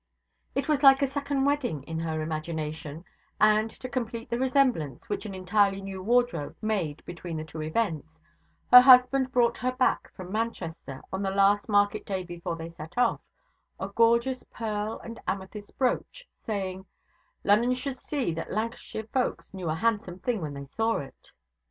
[0.55, 3.05] It was like a second wedding in her imagination;
[3.39, 8.17] and, to complete the resemblance which an entirely new wardrobe made between the two events,
[8.71, 12.97] her husband brought her back from Manchester, on the last market day before they set
[12.97, 13.21] off,
[13.79, 16.87] a gorgeous pearl and amethyst brooch, saying,
[17.43, 21.29] 'Lunnon should see that Lancashire folks knew a handsome thing when they saw it.'